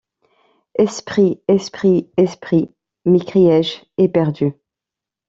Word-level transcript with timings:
Esprit! 0.79 1.43
esprit! 1.47 2.09
esprit! 2.17 2.71
m’écriai-je 3.05 3.81
éperdu. 3.99 4.51